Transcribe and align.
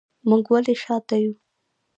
موږ 0.29 0.43
ولې 0.51 0.75
شاته 0.83 1.15
یو 1.23 1.33